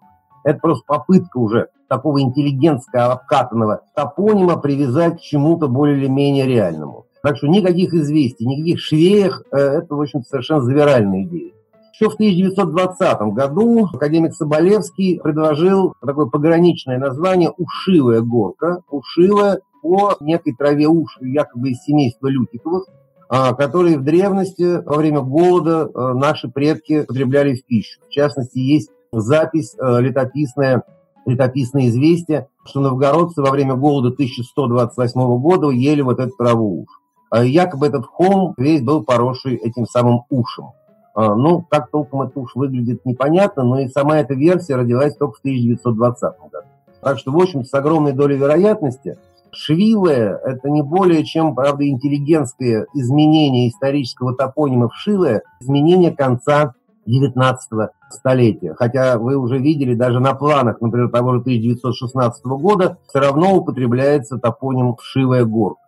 Это 0.46 0.60
просто 0.60 0.84
попытка 0.86 1.38
уже 1.38 1.68
такого 1.90 2.22
интеллигентского 2.22 3.14
обкатанного 3.14 3.82
топонима 3.96 4.58
привязать 4.58 5.18
к 5.18 5.22
чему-то 5.22 5.68
более 5.68 5.98
или 5.98 6.08
менее 6.08 6.46
реальному. 6.46 7.08
Так 7.24 7.38
что 7.38 7.48
никаких 7.48 7.96
известий, 7.96 8.46
никаких 8.46 8.80
швеях, 8.80 9.42
э, 9.52 9.58
это, 9.58 9.96
в 9.96 10.00
общем 10.00 10.22
совершенно 10.22 10.62
завиральная 10.62 11.24
идея. 11.24 11.52
Еще 11.94 12.10
в 12.10 12.14
1920 12.14 13.34
году 13.34 13.88
академик 13.92 14.36
Соболевский 14.36 15.20
предложил 15.20 15.96
такое 16.06 16.28
пограничное 16.28 17.00
название 17.00 17.52
«Ушивая 17.58 18.22
горка». 18.22 18.84
Ушивая 18.90 19.62
по 19.82 20.16
некой 20.20 20.54
траве 20.54 20.88
уж, 20.88 21.18
якобы 21.22 21.72
из 21.72 21.82
семейства 21.84 22.28
лютиковых, 22.28 22.86
а, 23.30 23.54
которые 23.54 23.98
в 23.98 24.04
древности 24.04 24.84
во 24.86 24.98
время 24.98 25.22
голода 25.22 25.90
а, 25.94 26.14
наши 26.14 26.50
предки 26.50 27.04
потребляли 27.04 27.56
в 27.56 27.66
пищу. 27.66 28.00
В 28.08 28.12
частности, 28.12 28.60
есть 28.60 28.92
запись 29.20 29.76
а, 29.80 30.00
летописная, 30.00 30.84
летописное 31.26 31.88
известие, 31.88 32.48
что 32.66 32.80
новгородцы 32.82 33.42
во 33.42 33.52
время 33.52 33.76
голода 33.76 34.10
1128 34.10 35.38
года 35.40 35.70
ели 35.70 36.02
вот 36.02 36.20
эту 36.20 36.36
траву 36.38 36.82
уж. 36.82 36.88
Якобы 37.44 37.88
этот 37.88 38.06
холм 38.06 38.54
весь 38.58 38.82
был 38.82 39.04
поросший 39.04 39.56
этим 39.56 39.88
самым 39.88 40.22
ушем. 40.30 40.70
Ну, 41.16 41.66
как 41.70 41.90
толком 41.90 42.22
это 42.22 42.40
уж 42.40 42.56
выглядит, 42.56 43.04
непонятно, 43.06 43.64
но 43.64 43.80
и 43.80 43.88
сама 43.88 44.20
эта 44.20 44.36
версия 44.36 44.76
родилась 44.76 45.18
только 45.18 45.38
в 45.38 45.40
1920 45.40 46.22
году. 46.52 46.68
Так 47.02 47.20
что, 47.20 47.32
в 47.32 47.38
общем, 47.38 47.66
с 47.66 47.74
огромной 47.74 48.14
долей 48.14 48.38
вероятности 48.38 49.18
Швилое– 49.56 50.38
это 50.44 50.70
не 50.70 50.82
более 50.82 51.24
чем, 51.24 51.56
правда, 51.56 51.88
интеллигентское 51.88 52.88
изменение 52.94 53.70
исторического 53.70 54.36
топонима 54.36 54.90
Вшилое, 54.90 55.44
изменение 55.62 56.12
конца 56.12 56.74
19 57.06 57.90
столетия. 58.10 58.74
Хотя 58.76 59.18
вы 59.18 59.38
уже 59.38 59.58
видели 59.58 59.94
даже 59.94 60.20
на 60.20 60.34
планах, 60.34 60.82
например, 60.82 61.10
того 61.10 61.34
же 61.36 61.40
1916 61.42 62.46
года, 62.46 62.98
все 63.08 63.20
равно 63.20 63.56
употребляется 63.56 64.38
топоним 64.38 64.96
Вшивая 64.96 65.46
горка. 65.46 65.82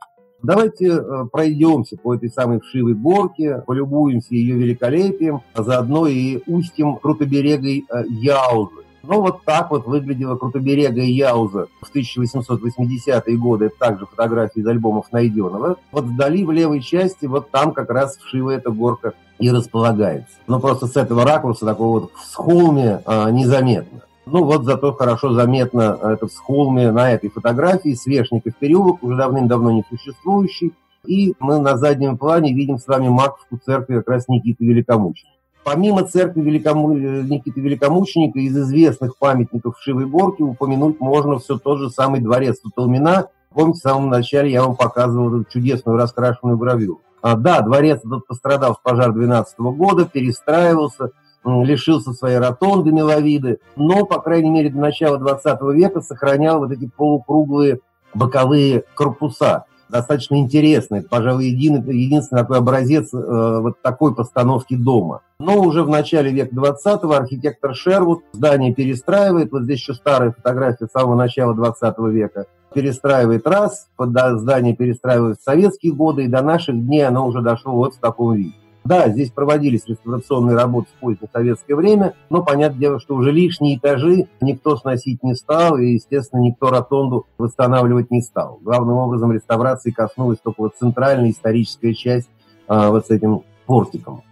Давайте 0.44 0.88
э, 0.90 1.26
пройдемся 1.32 1.98
по 1.98 2.14
этой 2.14 2.30
самой 2.30 2.60
вшивой 2.60 2.94
горке, 2.94 3.64
полюбуемся 3.66 4.36
ее 4.36 4.56
великолепием, 4.56 5.42
а 5.54 5.64
заодно 5.64 6.06
и 6.06 6.42
устьем 6.46 6.98
крутоберегой 6.98 7.86
э, 7.90 8.04
Яузы. 8.08 8.87
Ну, 9.08 9.22
вот 9.22 9.46
так 9.46 9.72
вот 9.72 9.86
выглядела 9.86 10.36
Крутоберега 10.36 11.02
и 11.02 11.14
Яуза 11.14 11.68
в 11.82 11.96
1880-е 11.96 13.38
годы. 13.38 13.68
Это 13.68 13.78
также 13.80 14.06
фотографии 14.06 14.60
из 14.60 14.68
альбомов 14.68 15.14
Найденова. 15.14 15.78
Вот 15.94 16.04
вдали, 16.04 16.44
в 16.44 16.52
левой 16.52 16.82
части, 16.82 17.26
вот 17.26 17.50
там 17.50 17.72
как 17.72 17.90
раз 17.90 18.18
вшива 18.18 18.52
эта 18.52 18.70
горка 18.70 19.14
и 19.40 19.50
располагается. 19.50 20.36
Но 20.48 20.60
просто 20.60 20.88
с 20.88 20.98
этого 20.98 21.24
ракурса, 21.24 21.66
такого 21.66 22.02
вот 22.02 22.12
в 22.16 22.26
схолме, 22.26 23.02
а, 23.06 23.32
незаметно. 23.32 24.02
Ну 24.26 24.44
вот 24.44 24.66
зато 24.66 24.92
хорошо 24.92 25.32
заметно 25.32 25.98
это 26.04 26.28
в 26.28 26.32
схолме 26.32 26.92
на 26.92 27.10
этой 27.10 27.30
фотографии 27.30 27.94
Свешников 27.94 28.56
переулок, 28.60 29.02
уже 29.02 29.16
давным-давно 29.16 29.72
не 29.72 29.86
существующий. 29.90 30.74
И 31.06 31.34
мы 31.40 31.60
на 31.60 31.78
заднем 31.78 32.18
плане 32.18 32.54
видим 32.54 32.78
с 32.78 32.86
вами 32.86 33.08
Маковскую 33.08 33.62
церковь 33.66 34.00
как 34.00 34.10
раз 34.10 34.28
Никиты 34.28 34.66
Великомученика. 34.66 35.37
Помимо 35.68 36.04
церкви 36.04 36.40
Великому... 36.40 36.94
Никиты 36.94 37.60
Великомученика, 37.60 38.40
из 38.40 38.58
известных 38.58 39.18
памятников 39.18 39.76
Шивой 39.82 40.06
Горке 40.06 40.44
упомянуть 40.44 41.02
можно 41.02 41.40
все 41.40 41.58
тот 41.58 41.80
же 41.80 41.90
самый 41.90 42.22
дворец 42.22 42.62
Туталмина. 42.62 43.28
Помните, 43.54 43.80
в 43.80 43.82
самом 43.82 44.10
начале 44.10 44.50
я 44.50 44.64
вам 44.64 44.78
показывал 44.78 45.42
эту 45.42 45.52
чудесную 45.52 45.98
раскрашенную 45.98 46.58
гравюру. 46.58 47.02
А, 47.22 47.36
да, 47.36 47.60
дворец 47.60 48.00
этот 48.00 48.26
пострадал 48.28 48.76
в 48.76 48.82
пожар 48.82 49.12
12 49.12 49.60
года, 49.60 50.06
перестраивался, 50.06 51.12
лишился 51.44 52.14
своей 52.14 52.38
ротонды 52.38 52.94
миловиды, 52.94 53.60
но, 53.76 54.06
по 54.06 54.22
крайней 54.22 54.52
мере, 54.52 54.70
до 54.70 54.78
начала 54.78 55.18
20 55.18 55.62
века 55.74 56.00
сохранял 56.00 56.60
вот 56.60 56.72
эти 56.72 56.90
полукруглые 56.96 57.82
боковые 58.14 58.86
корпуса– 58.96 59.66
достаточно 59.90 60.36
интересный, 60.36 61.02
пожалуй, 61.02 61.46
един, 61.46 61.84
единственный 61.90 62.40
такой 62.40 62.58
образец 62.58 63.14
э, 63.14 63.60
вот 63.62 63.82
такой 63.82 64.14
постановки 64.16 64.76
дома. 64.76 65.22
Но 65.40 65.62
уже 65.62 65.84
в 65.84 65.90
начале 65.90 66.32
века 66.32 66.56
20-го 66.56 67.12
архитектор 67.12 67.76
Шервуд 67.76 68.24
здание 68.34 68.74
перестраивает, 68.74 69.52
вот 69.52 69.64
здесь 69.64 69.80
еще 69.80 69.94
старая 69.94 70.32
фотография 70.32 70.88
самого 70.92 71.16
начала 71.16 71.54
20 71.54 71.98
века, 72.10 72.46
перестраивает 72.74 73.48
раз, 73.48 73.88
здание 73.98 74.76
перестраивает 74.76 75.40
в 75.40 75.44
советские 75.44 75.94
годы, 75.94 76.26
и 76.26 76.28
до 76.28 76.42
наших 76.42 76.76
дней 76.86 77.06
оно 77.08 77.28
уже 77.28 77.42
дошло 77.42 77.74
вот 77.74 77.96
в 77.96 78.00
таком 78.00 78.36
виде. 78.36 78.56
Да, 78.88 79.10
здесь 79.10 79.32
проводились 79.32 79.86
реставрационные 79.86 80.56
работы 80.56 80.88
в 80.96 81.02
позднее 81.02 81.30
советское 81.34 81.76
время, 81.76 82.14
но 82.30 82.42
понятное 82.42 82.80
дело, 82.80 83.00
что 83.02 83.16
уже 83.16 83.32
лишние 83.32 83.78
этажи 83.78 84.28
никто 84.40 84.78
сносить 84.78 85.24
не 85.24 85.36
стал, 85.36 85.78
и, 85.78 85.94
естественно, 85.94 86.40
никто 86.40 86.70
ротонду 86.70 87.26
восстанавливать 87.38 88.12
не 88.12 88.22
стал. 88.22 88.60
Главным 88.62 88.96
образом 88.96 89.34
реставрации 89.34 89.92
коснулась 89.92 90.40
только 90.42 90.62
вот 90.62 90.76
центральная 90.80 91.32
историческая 91.32 91.94
часть 91.94 92.30
а, 92.68 92.90
вот 92.90 93.08
с 93.08 93.10
этим 93.10 93.42
портиком. 93.66 94.24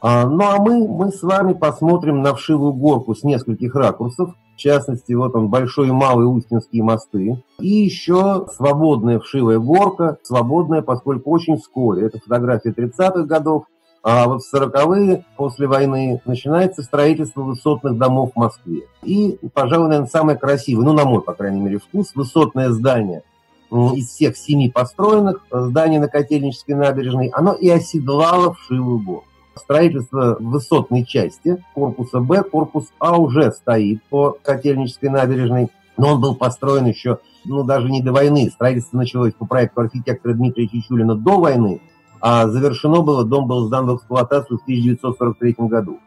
А, 0.00 0.26
ну 0.26 0.44
а 0.44 0.56
мы, 0.58 0.88
мы 0.88 1.12
с 1.12 1.22
вами 1.22 1.52
посмотрим 1.52 2.22
на 2.22 2.34
вшивую 2.34 2.72
горку 2.72 3.14
с 3.14 3.22
нескольких 3.22 3.76
ракурсов. 3.76 4.34
В 4.54 4.56
частности, 4.56 5.12
вот 5.12 5.34
он, 5.36 5.48
Большой 5.48 5.88
и 5.88 5.92
Малый 5.92 6.24
Устинские 6.24 6.82
мосты. 6.82 7.42
И 7.60 7.68
еще 7.68 8.46
свободная 8.56 9.20
вшивая 9.20 9.58
горка, 9.58 10.18
свободная, 10.22 10.82
поскольку 10.82 11.30
очень 11.30 11.58
вскоре. 11.58 12.06
Это 12.06 12.18
фотография 12.18 12.70
30-х 12.70 13.22
годов. 13.22 13.64
А 14.02 14.26
вот 14.26 14.42
в 14.42 14.54
40-е, 14.54 15.24
после 15.36 15.66
войны, 15.66 16.22
начинается 16.24 16.82
строительство 16.82 17.42
высотных 17.42 17.98
домов 17.98 18.32
в 18.34 18.38
Москве. 18.38 18.82
И, 19.02 19.38
пожалуй, 19.52 19.88
наверное, 19.88 20.08
самое 20.08 20.38
красивое, 20.38 20.84
ну, 20.84 20.92
на 20.92 21.04
мой, 21.04 21.20
по 21.20 21.34
крайней 21.34 21.60
мере, 21.60 21.78
вкус, 21.78 22.14
высотное 22.14 22.70
здание 22.70 23.22
из 23.70 24.08
всех 24.08 24.36
семи 24.36 24.68
построенных 24.68 25.44
зданий 25.50 25.98
на 25.98 26.08
Котельнической 26.08 26.74
набережной, 26.74 27.28
оно 27.28 27.52
и 27.52 27.68
оседлало 27.68 28.54
в 28.54 28.60
Шивую 28.60 28.98
гору. 29.00 29.24
Строительство 29.54 30.36
высотной 30.40 31.04
части 31.04 31.62
корпуса 31.74 32.20
Б, 32.20 32.42
корпус 32.42 32.86
А 32.98 33.18
уже 33.18 33.52
стоит 33.52 34.02
по 34.04 34.36
Котельнической 34.42 35.10
набережной, 35.10 35.68
но 35.96 36.14
он 36.14 36.20
был 36.20 36.34
построен 36.34 36.86
еще, 36.86 37.18
ну, 37.44 37.62
даже 37.62 37.90
не 37.90 38.02
до 38.02 38.12
войны. 38.12 38.50
Строительство 38.50 38.96
началось 38.96 39.34
по 39.34 39.44
проекту 39.44 39.82
архитектора 39.82 40.34
Дмитрия 40.34 40.66
Чичулина 40.66 41.14
до 41.14 41.38
войны, 41.38 41.80
а 42.20 42.48
завершено 42.48 43.02
было, 43.02 43.24
дом 43.24 43.46
был 43.46 43.66
сдан 43.66 43.86
в 43.86 43.96
эксплуатацию 43.96 44.58
в 44.58 44.62
1943 44.62 45.54
году. 45.58 45.98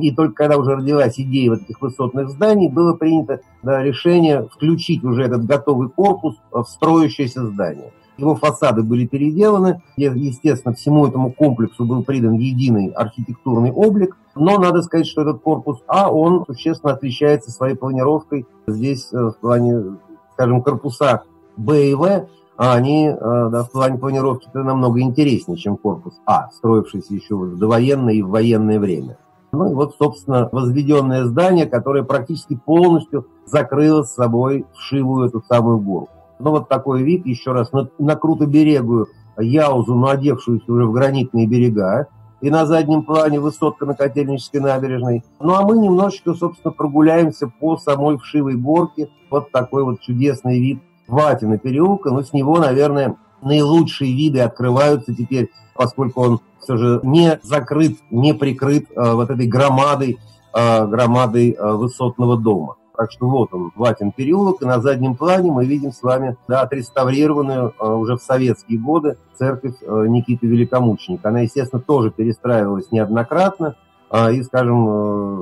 И 0.00 0.10
только 0.10 0.34
когда 0.34 0.56
уже 0.56 0.74
родилась 0.74 1.18
идея 1.18 1.50
вот 1.50 1.62
этих 1.62 1.80
высотных 1.80 2.30
зданий, 2.30 2.68
было 2.68 2.94
принято 2.94 3.40
да, 3.62 3.82
решение 3.82 4.48
включить 4.52 5.04
уже 5.04 5.22
этот 5.22 5.44
готовый 5.44 5.90
корпус 5.90 6.36
в 6.50 6.64
строящееся 6.64 7.46
здание. 7.46 7.92
Его 8.16 8.34
фасады 8.34 8.82
были 8.82 9.06
переделаны, 9.06 9.82
естественно, 9.96 10.74
всему 10.74 11.06
этому 11.06 11.30
комплексу 11.32 11.84
был 11.84 12.02
придан 12.02 12.34
единый 12.34 12.88
архитектурный 12.88 13.70
облик, 13.70 14.16
но 14.34 14.58
надо 14.58 14.82
сказать, 14.82 15.06
что 15.06 15.22
этот 15.22 15.42
корпус 15.42 15.82
А, 15.86 16.10
он 16.10 16.44
существенно 16.46 16.94
отличается 16.94 17.50
своей 17.50 17.76
планировкой. 17.76 18.46
Здесь 18.66 19.12
э, 19.12 19.16
в 19.16 19.36
плане, 19.40 19.98
скажем, 20.32 20.62
корпуса 20.62 21.24
Б 21.56 21.90
и 21.90 21.94
В 21.94 22.26
а 22.56 22.74
они 22.74 23.08
э, 23.08 23.14
да, 23.18 23.64
в 23.64 23.70
плане 23.70 23.98
планировки 23.98 24.48
намного 24.54 25.00
интереснее, 25.00 25.58
чем 25.58 25.76
корпус 25.76 26.14
А, 26.26 26.48
строившийся 26.52 27.14
еще 27.14 27.36
в 27.36 27.58
довоенное 27.58 28.14
и 28.14 28.22
в 28.22 28.30
военное 28.30 28.80
время. 28.80 29.18
Ну 29.52 29.70
и 29.70 29.74
вот, 29.74 29.94
собственно, 29.98 30.48
возведенное 30.52 31.24
здание, 31.24 31.66
которое 31.66 32.02
практически 32.02 32.56
полностью 32.56 33.26
закрыло 33.46 34.02
с 34.02 34.14
собой 34.14 34.66
вшивую 34.74 35.28
эту 35.28 35.42
самую 35.48 35.78
гору. 35.78 36.08
Ну 36.38 36.50
вот 36.50 36.68
такой 36.68 37.02
вид, 37.02 37.26
еще 37.26 37.52
раз, 37.52 37.72
на, 37.72 37.88
на 37.98 38.16
крутоберегую 38.16 39.08
Яузу, 39.38 39.94
но 39.94 40.08
одевшуюся 40.08 40.70
уже 40.70 40.86
в 40.86 40.92
гранитные 40.92 41.46
берега, 41.46 42.08
и 42.40 42.50
на 42.50 42.66
заднем 42.66 43.02
плане 43.02 43.40
высотка 43.40 43.86
на 43.86 43.94
Котельнической 43.94 44.60
набережной. 44.60 45.24
Ну 45.40 45.54
а 45.54 45.62
мы 45.62 45.78
немножечко, 45.78 46.34
собственно, 46.34 46.72
прогуляемся 46.72 47.48
по 47.48 47.78
самой 47.78 48.18
вшивой 48.18 48.56
горке. 48.56 49.08
Вот 49.30 49.50
такой 49.50 49.84
вот 49.84 50.00
чудесный 50.00 50.60
вид 50.60 50.80
Ватина 51.08 51.58
переулка, 51.58 52.10
но 52.10 52.22
с 52.22 52.32
него, 52.32 52.58
наверное, 52.58 53.16
наилучшие 53.42 54.12
виды 54.14 54.40
открываются 54.40 55.14
теперь, 55.14 55.50
поскольку 55.74 56.22
он 56.22 56.40
все 56.60 56.76
же 56.76 57.00
не 57.04 57.38
закрыт, 57.42 57.98
не 58.10 58.34
прикрыт 58.34 58.86
э, 58.90 59.12
вот 59.12 59.30
этой 59.30 59.46
громадой, 59.46 60.18
э, 60.52 60.86
громадой 60.86 61.52
э, 61.52 61.72
высотного 61.72 62.36
дома. 62.36 62.76
Так 62.96 63.12
что 63.12 63.28
вот 63.28 63.52
он, 63.52 63.72
Ватин 63.76 64.10
переулок, 64.10 64.62
и 64.62 64.64
на 64.64 64.80
заднем 64.80 65.16
плане 65.16 65.52
мы 65.52 65.66
видим 65.66 65.92
с 65.92 66.02
вами 66.02 66.36
да, 66.48 66.62
отреставрированную 66.62 67.74
э, 67.78 67.86
уже 67.86 68.16
в 68.16 68.22
советские 68.22 68.78
годы 68.78 69.18
церковь 69.34 69.74
э, 69.82 70.06
Никиты 70.08 70.46
Великомученика. 70.46 71.28
Она, 71.28 71.40
естественно, 71.40 71.82
тоже 71.82 72.10
перестраивалась 72.10 72.90
неоднократно, 72.90 73.76
э, 74.10 74.34
и, 74.34 74.42
скажем, 74.42 74.88
э, 74.88 74.92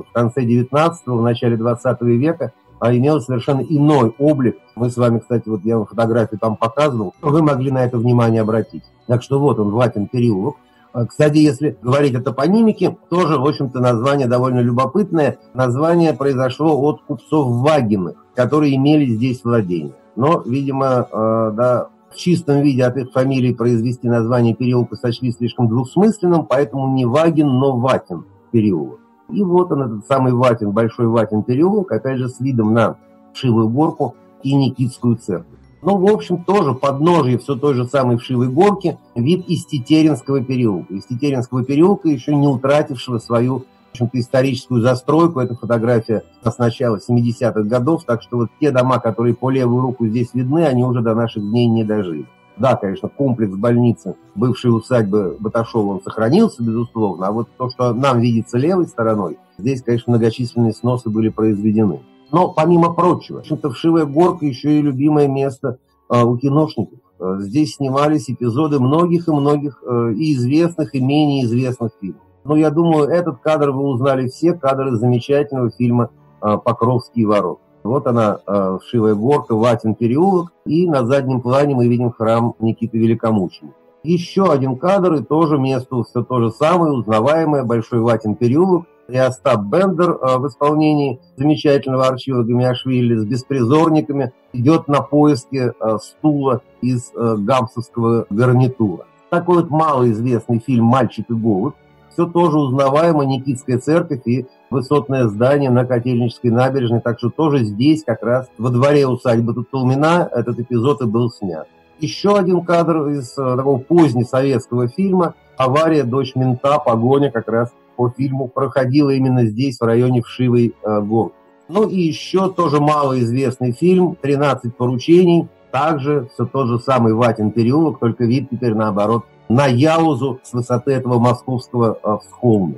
в 0.01 0.05
конце 0.13 0.41
19-го, 0.41 1.17
в 1.17 1.21
начале 1.21 1.55
20 1.55 2.01
века 2.01 2.51
имела 2.81 3.19
совершенно 3.19 3.61
иной 3.61 4.13
облик. 4.19 4.57
Мы 4.75 4.89
с 4.89 4.97
вами, 4.97 5.19
кстати, 5.19 5.47
вот 5.47 5.61
я 5.63 5.77
вам 5.77 5.87
фотографию 5.87 6.39
там 6.39 6.55
показывал, 6.57 7.13
вы 7.21 7.41
могли 7.41 7.71
на 7.71 7.83
это 7.85 7.97
внимание 7.97 8.41
обратить. 8.41 8.83
Так 9.07 9.23
что 9.23 9.39
вот 9.39 9.59
он, 9.59 9.71
Ватин 9.71 10.07
переулок. 10.07 10.57
А, 10.93 11.05
кстати, 11.05 11.37
если 11.37 11.77
говорить 11.81 12.15
о 12.15 12.21
топонимике, 12.21 12.97
тоже, 13.09 13.37
в 13.37 13.45
общем-то, 13.45 13.79
название 13.79 14.27
довольно 14.27 14.59
любопытное. 14.59 15.39
Название 15.53 16.13
произошло 16.13 16.79
от 16.81 17.01
купцов 17.01 17.47
Вагиных, 17.47 18.15
которые 18.33 18.75
имели 18.75 19.05
здесь 19.05 19.43
владение. 19.43 19.93
Но, 20.15 20.41
видимо, 20.45 21.07
э, 21.11 21.51
да, 21.55 21.89
в 22.09 22.15
чистом 22.15 22.61
виде 22.61 22.85
от 22.85 22.95
их 22.95 23.11
фамилии 23.11 23.53
произвести 23.53 24.07
название 24.07 24.55
переулка 24.55 24.95
сочли 24.95 25.31
слишком 25.33 25.67
двусмысленным, 25.67 26.45
поэтому 26.45 26.93
не 26.93 27.05
Вагин, 27.05 27.47
но 27.47 27.77
Ватин 27.77 28.23
переулок. 28.51 29.01
И 29.29 29.43
вот 29.43 29.71
он, 29.71 29.81
этот 29.83 30.07
самый 30.07 30.33
Ватин, 30.33 30.71
Большой 30.71 31.07
Ватин 31.07 31.43
переулок, 31.43 31.91
опять 31.91 32.17
же, 32.17 32.29
с 32.29 32.39
видом 32.39 32.73
на 32.73 32.97
Вшивую 33.33 33.69
горку 33.69 34.15
и 34.43 34.53
Никитскую 34.53 35.17
церковь. 35.17 35.47
Ну, 35.81 35.97
в 35.97 36.11
общем, 36.11 36.43
тоже 36.43 36.73
подножие 36.73 37.37
все 37.37 37.55
той 37.55 37.75
же 37.75 37.85
самой 37.85 38.17
Вшивой 38.17 38.49
горки, 38.49 38.97
вид 39.15 39.47
из 39.47 39.65
Тетеринского 39.65 40.41
переулка. 40.43 40.93
Из 40.93 41.05
Тетеринского 41.05 41.63
переулка, 41.63 42.09
еще 42.09 42.35
не 42.35 42.47
утратившего 42.47 43.19
свою 43.19 43.65
общем-то, 43.95 44.19
историческую 44.19 44.81
застройку. 44.81 45.39
Эта 45.39 45.55
фотография 45.55 46.23
с 46.43 46.57
начала 46.57 46.97
70-х 46.97 47.63
годов, 47.63 48.03
так 48.05 48.21
что 48.21 48.37
вот 48.37 48.49
те 48.59 48.71
дома, 48.71 48.99
которые 48.99 49.33
по 49.33 49.49
левую 49.49 49.81
руку 49.81 50.05
здесь 50.07 50.33
видны, 50.33 50.65
они 50.65 50.83
уже 50.83 51.01
до 51.01 51.15
наших 51.15 51.43
дней 51.43 51.67
не 51.67 51.83
дожили. 51.83 52.25
Да, 52.57 52.75
конечно, 52.75 53.09
комплекс 53.09 53.53
больницы 53.53 54.15
бывшей 54.33 54.75
усадьбы 54.75 55.35
Баташова, 55.39 55.95
он 55.95 56.01
сохранился, 56.01 56.63
безусловно, 56.63 57.27
а 57.27 57.31
вот 57.31 57.49
то, 57.57 57.69
что 57.69 57.93
нам 57.93 58.19
видится 58.19 58.57
левой 58.57 58.87
стороной, 58.87 59.37
здесь, 59.57 59.81
конечно, 59.81 60.11
многочисленные 60.11 60.73
сносы 60.73 61.09
были 61.09 61.29
произведены. 61.29 62.01
Но, 62.31 62.49
помимо 62.49 62.93
прочего, 62.93 63.37
в 63.37 63.39
общем-то, 63.39 63.69
Вшивая 63.69 64.05
горка 64.05 64.45
еще 64.45 64.79
и 64.79 64.81
любимое 64.81 65.27
место 65.27 65.77
э, 66.09 66.23
у 66.23 66.37
киношников. 66.37 66.99
Э, 67.19 67.37
здесь 67.39 67.75
снимались 67.75 68.29
эпизоды 68.29 68.79
многих 68.79 69.27
и 69.27 69.31
многих 69.31 69.83
э, 69.85 70.13
известных, 70.15 70.95
и 70.95 70.99
менее 70.99 71.45
известных 71.45 71.91
фильмов. 72.01 72.21
Но 72.43 72.55
я 72.55 72.71
думаю, 72.71 73.07
этот 73.07 73.39
кадр 73.39 73.71
вы 73.71 73.83
узнали 73.83 74.27
все, 74.27 74.53
кадры 74.53 74.95
замечательного 74.97 75.71
фильма 75.71 76.09
«Покровские 76.39 77.25
ворота». 77.25 77.64
Вот 77.85 78.07
она, 78.07 78.39
э, 78.47 78.79
Вшивая 78.81 79.13
горка, 79.13 79.55
Ватин 79.55 79.93
переулок, 79.93 80.51
и 80.65 80.89
на 80.89 81.05
заднем 81.05 81.39
плане 81.41 81.75
мы 81.75 81.87
видим 81.87 82.11
храм 82.11 82.55
Никиты 82.59 82.97
Великомученика. 82.97 83.75
Еще 84.01 84.51
один 84.51 84.77
кадр, 84.77 85.13
и 85.13 85.23
тоже 85.23 85.59
место 85.59 86.03
все 86.03 86.23
то 86.23 86.39
же 86.39 86.51
самое, 86.51 86.93
узнаваемое, 86.93 87.63
Большой 87.63 87.99
Ватин 87.99 88.35
переулок, 88.35 88.87
и 89.07 89.15
Остап 89.15 89.65
Бендер 89.65 90.11
э, 90.11 90.37
в 90.37 90.47
исполнении 90.47 91.19
замечательного 91.37 92.07
Арчила 92.07 92.41
Гамиашвили 92.41 93.17
с 93.17 93.25
беспризорниками 93.25 94.33
идет 94.51 94.87
на 94.87 95.01
поиски 95.01 95.71
э, 95.71 95.97
стула 95.99 96.61
из 96.81 97.11
гамсовского 97.13 98.25
гарнитура. 98.31 99.05
Такой 99.29 99.57
вот 99.57 99.69
малоизвестный 99.69 100.59
фильм 100.59 100.85
«Мальчик 100.85 101.29
и 101.29 101.33
голубь», 101.33 101.75
все 102.15 102.25
тоже 102.25 102.57
узнаваемо, 102.57 103.25
Никитская 103.25 103.77
церковь 103.77 104.21
и 104.25 104.47
высотное 104.69 105.27
здание 105.27 105.69
на 105.69 105.85
Котельнической 105.85 106.49
набережной, 106.49 107.01
так 107.01 107.19
что 107.19 107.29
тоже 107.29 107.65
здесь, 107.65 108.03
как 108.05 108.23
раз 108.23 108.47
во 108.57 108.69
дворе 108.69 109.05
усадьбы 109.05 109.53
Тутулмина, 109.53 110.29
этот 110.31 110.59
эпизод 110.59 111.01
и 111.01 111.05
был 111.05 111.29
снят. 111.29 111.67
Еще 111.99 112.37
один 112.37 112.61
кадр 112.61 113.07
из 113.09 113.37
э, 113.37 113.55
такого 113.55 113.79
позднесоветского 113.79 114.87
фильма 114.87 115.35
«Авария, 115.57 116.03
дочь 116.03 116.35
мента, 116.35 116.79
погоня» 116.79 117.31
как 117.31 117.49
раз 117.49 117.71
по 117.97 118.09
фильму 118.09 118.47
проходила 118.47 119.09
именно 119.09 119.45
здесь, 119.45 119.79
в 119.79 119.83
районе 119.83 120.21
Вшивой 120.21 120.73
э, 120.81 121.01
горки. 121.01 121.35
Ну 121.67 121.87
и 121.87 121.99
еще 121.99 122.49
тоже 122.49 122.79
малоизвестный 122.79 123.73
фильм 123.73 124.15
«13 124.21 124.71
поручений», 124.71 125.47
также 125.71 126.29
все 126.33 126.45
тот 126.45 126.67
же 126.67 126.79
самый 126.79 127.13
Ватин 127.13 127.51
переулок, 127.51 127.99
только 127.99 128.23
вид 128.23 128.49
теперь 128.49 128.73
наоборот 128.73 129.25
на 129.49 129.67
Яузу 129.67 130.39
с 130.43 130.53
высоты 130.53 130.91
этого 130.91 131.19
московского 131.19 132.19
всхолма 132.23 132.75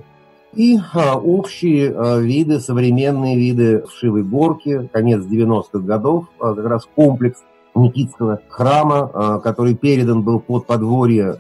и 0.58 0.80
а, 0.94 1.18
общие 1.18 1.94
а, 1.96 2.18
виды, 2.18 2.60
современные 2.60 3.38
виды 3.38 3.84
вшивой 3.88 4.24
горки, 4.24 4.90
конец 4.92 5.24
90-х 5.24 5.80
годов, 5.80 6.26
а, 6.40 6.56
как 6.56 6.66
раз 6.66 6.88
комплекс 6.96 7.44
Никитского 7.76 8.42
храма, 8.50 9.40
который 9.44 9.76
передан 9.76 10.24
был 10.24 10.40
под 10.40 10.66
подворье 10.66 11.38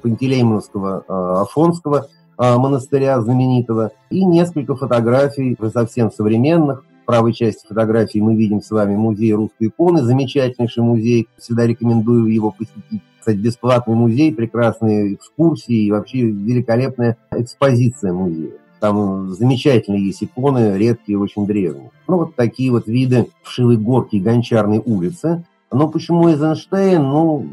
Пантелеймоновского 0.00 1.40
Афонского 1.40 2.06
монастыря 2.38 3.20
знаменитого, 3.20 3.90
и 4.08 4.24
несколько 4.24 4.76
фотографий, 4.76 5.58
совсем 5.72 6.12
современных, 6.12 6.84
правой 7.10 7.32
части 7.32 7.66
фотографии 7.66 8.20
мы 8.20 8.36
видим 8.36 8.62
с 8.62 8.70
вами 8.70 8.94
музей 8.94 9.32
русской 9.32 9.66
иконы, 9.66 10.02
замечательнейший 10.02 10.84
музей, 10.84 11.26
всегда 11.38 11.66
рекомендую 11.66 12.32
его 12.32 12.52
посетить. 12.52 13.02
Кстати, 13.18 13.36
бесплатный 13.36 13.96
музей, 13.96 14.32
прекрасные 14.32 15.14
экскурсии 15.14 15.86
и 15.86 15.90
вообще 15.90 16.20
великолепная 16.20 17.16
экспозиция 17.32 18.12
музея. 18.12 18.52
Там 18.78 19.30
замечательные 19.30 20.06
есть 20.06 20.22
иконы, 20.22 20.78
редкие, 20.78 21.18
очень 21.18 21.46
древние. 21.46 21.90
Ну, 22.06 22.18
вот 22.18 22.36
такие 22.36 22.70
вот 22.70 22.86
виды 22.86 23.26
вшивой 23.42 23.76
горки 23.76 24.14
и 24.14 24.20
гончарной 24.20 24.78
улицы. 24.78 25.44
Но 25.72 25.88
почему 25.88 26.28
Эйзенштейн? 26.28 27.02
Ну, 27.02 27.44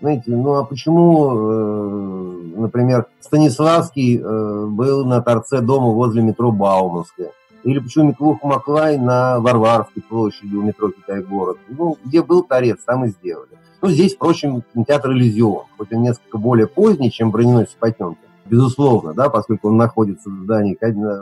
знаете, 0.00 0.30
ну 0.30 0.54
а 0.54 0.64
почему, 0.64 1.30
э, 1.34 2.60
например, 2.60 3.06
Станиславский 3.18 4.20
э, 4.20 4.66
был 4.66 5.04
на 5.04 5.20
торце 5.22 5.60
дома 5.60 5.88
возле 5.88 6.22
метро 6.22 6.52
Бауманская? 6.52 7.32
Или 7.64 7.78
почему 7.78 8.08
Миклух 8.08 8.42
Маклай 8.42 8.96
на 8.98 9.38
Варварской 9.40 10.02
площади 10.02 10.54
у 10.54 10.62
метро 10.62 10.90
Китай-город? 10.90 11.58
Ну, 11.68 11.98
где 12.04 12.22
был 12.22 12.42
торец, 12.42 12.78
там 12.84 13.04
и 13.04 13.08
сделали. 13.08 13.50
Ну, 13.82 13.88
здесь, 13.88 14.14
впрочем, 14.14 14.62
кинотеатр 14.72 15.12
«Иллюзион», 15.12 15.64
хоть 15.78 15.92
он 15.92 16.02
несколько 16.02 16.38
более 16.38 16.66
поздний, 16.66 17.10
чем 17.10 17.30
«Броненосец 17.30 17.76
Потемкин», 17.78 18.28
безусловно, 18.44 19.14
да, 19.14 19.30
поскольку 19.30 19.68
он 19.68 19.76
находится 19.76 20.28
в 20.28 20.42
здании 20.42 20.76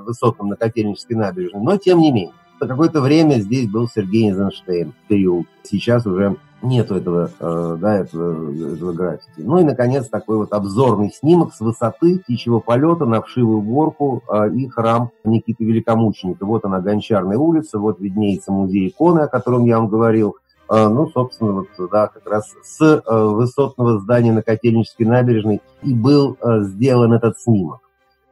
высотном 0.04 0.48
на 0.48 0.56
Котельнической 0.56 1.16
набережной, 1.16 1.62
но 1.62 1.76
тем 1.76 1.98
не 1.98 2.10
менее. 2.10 2.34
На 2.60 2.66
какое-то 2.66 3.00
время 3.00 3.34
здесь 3.34 3.68
был 3.68 3.88
Сергей 3.88 4.30
Эйзенштейн 4.30 4.92
в 4.92 5.08
период. 5.08 5.46
Сейчас 5.62 6.04
уже 6.06 6.36
нету 6.62 6.96
этого, 6.96 7.30
э, 7.38 7.76
да, 7.80 7.98
этого, 7.98 8.50
этого 8.50 8.92
граффити. 8.92 9.30
Ну 9.38 9.58
и, 9.58 9.64
наконец, 9.64 10.08
такой 10.08 10.38
вот 10.38 10.52
обзорный 10.52 11.10
снимок 11.10 11.54
с 11.54 11.60
высоты 11.60 12.18
птичьего 12.18 12.60
полета 12.60 13.04
на 13.04 13.22
вшивую 13.22 13.62
горку 13.62 14.22
э, 14.28 14.50
и 14.54 14.68
храм 14.68 15.10
Никиты 15.24 15.64
Великомученика. 15.64 16.44
Вот 16.44 16.64
она, 16.64 16.80
Гончарная 16.80 17.38
улица, 17.38 17.78
вот 17.78 18.00
виднеется 18.00 18.52
музей 18.52 18.88
иконы, 18.88 19.20
о 19.20 19.28
котором 19.28 19.64
я 19.64 19.78
вам 19.78 19.88
говорил. 19.88 20.36
А, 20.68 20.88
ну, 20.90 21.08
собственно, 21.08 21.52
вот, 21.52 21.90
да, 21.90 22.08
как 22.08 22.28
раз 22.28 22.54
с 22.62 22.80
э, 22.82 23.00
высотного 23.06 24.00
здания 24.00 24.32
на 24.32 24.42
Котельнической 24.42 25.06
набережной 25.06 25.62
и 25.82 25.94
был 25.94 26.36
э, 26.40 26.60
сделан 26.64 27.14
этот 27.14 27.38
снимок. 27.38 27.80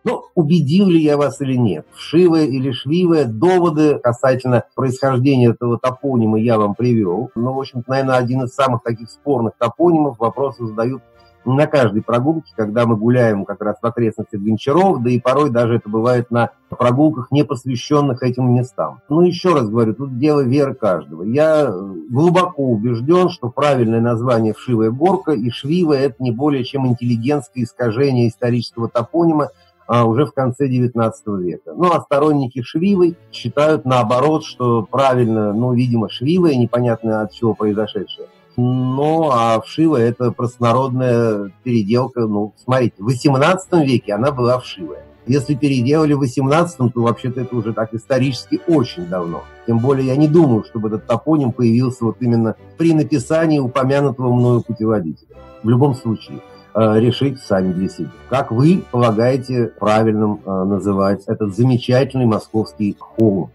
Ну, 0.06 0.22
убедил 0.36 0.86
ли 0.86 1.02
я 1.02 1.16
вас 1.16 1.40
или 1.40 1.56
нет? 1.56 1.84
Вшивая 1.92 2.44
или 2.44 2.70
швивая, 2.70 3.24
доводы 3.24 3.98
касательно 3.98 4.62
происхождения 4.76 5.48
этого 5.50 5.80
топонима 5.80 6.38
я 6.38 6.58
вам 6.58 6.76
привел. 6.76 7.32
Ну, 7.34 7.52
в 7.52 7.58
общем-то, 7.58 7.90
наверное, 7.90 8.14
один 8.14 8.44
из 8.44 8.54
самых 8.54 8.84
таких 8.84 9.10
спорных 9.10 9.54
топонимов. 9.58 10.20
Вопросы 10.20 10.64
задают 10.64 11.02
на 11.44 11.66
каждой 11.66 12.02
прогулке, 12.02 12.52
когда 12.56 12.86
мы 12.86 12.96
гуляем 12.96 13.44
как 13.44 13.62
раз 13.62 13.76
в 13.82 13.86
окрестностях 13.86 14.40
Гончаров, 14.40 15.02
да 15.02 15.10
и 15.10 15.20
порой 15.20 15.50
даже 15.50 15.76
это 15.76 15.88
бывает 15.88 16.30
на 16.30 16.50
прогулках, 16.68 17.32
не 17.32 17.44
посвященных 17.44 18.22
этим 18.22 18.54
местам. 18.54 19.00
Ну, 19.08 19.22
еще 19.22 19.54
раз 19.54 19.68
говорю, 19.68 19.94
тут 19.94 20.18
дело 20.18 20.40
веры 20.40 20.74
каждого. 20.74 21.22
Я 21.22 21.72
глубоко 22.10 22.64
убежден, 22.64 23.28
что 23.30 23.48
правильное 23.48 24.00
название 24.00 24.54
«Вшивая 24.54 24.90
горка» 24.90 25.32
и 25.32 25.50
«Швива»— 25.50 25.92
это 25.94 26.16
не 26.20 26.30
более 26.30 26.64
чем 26.64 26.86
интеллигентское 26.86 27.64
искажение 27.64 28.28
исторического 28.28 28.88
топонима, 28.88 29.50
а 29.86 30.04
уже 30.04 30.26
в 30.26 30.32
конце 30.32 30.68
XIX 30.68 31.12
века. 31.40 31.72
Ну, 31.76 31.92
а 31.92 32.00
сторонники 32.00 32.62
Швивой 32.62 33.16
считают 33.32 33.84
наоборот, 33.84 34.44
что 34.44 34.82
правильно, 34.82 35.52
ну, 35.52 35.72
видимо, 35.74 36.08
Швивая, 36.08 36.56
непонятно 36.56 37.22
от 37.22 37.32
чего 37.32 37.54
произошедшее. 37.54 38.28
Ну, 38.56 39.30
а 39.30 39.60
вшива– 39.60 39.96
это 39.98 40.32
простонародная 40.32 41.52
переделка. 41.62 42.26
Ну, 42.26 42.54
смотрите, 42.56 42.94
в 42.98 43.04
18 43.04 43.72
веке 43.86 44.14
она 44.14 44.32
была 44.32 44.58
вшивая. 44.58 45.04
Если 45.26 45.56
переделали 45.56 46.12
в 46.14 46.20
18 46.20 46.78
то 46.78 47.02
вообще-то 47.02 47.40
это 47.40 47.56
уже 47.56 47.72
так 47.72 47.92
исторически 47.92 48.60
очень 48.68 49.06
давно. 49.06 49.42
Тем 49.66 49.80
более 49.80 50.06
я 50.06 50.16
не 50.16 50.28
думаю, 50.28 50.64
чтобы 50.64 50.88
этот 50.88 51.06
топоним 51.06 51.50
появился 51.50 52.04
вот 52.04 52.16
именно 52.20 52.54
при 52.78 52.94
написании 52.94 53.58
упомянутого 53.58 54.32
мною 54.32 54.62
путеводителя. 54.62 55.36
В 55.64 55.68
любом 55.68 55.96
случае, 55.96 56.40
э, 56.76 57.00
решите 57.00 57.38
сами 57.38 57.72
для 57.72 57.88
себя. 57.88 58.10
Как 58.28 58.52
вы 58.52 58.84
полагаете 58.90 59.72
правильным 59.78 60.40
э, 60.44 60.64
называть 60.64 61.24
этот 61.26 61.56
замечательный 61.56 62.26
московский 62.26 62.96
холм? 62.98 63.50